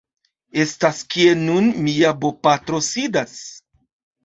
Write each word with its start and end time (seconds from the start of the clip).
estas 0.63 1.01
kie 1.15 1.35
nun 1.41 1.69
mia 1.89 2.15
bopatro 2.25 2.83
sidas. 2.89 3.39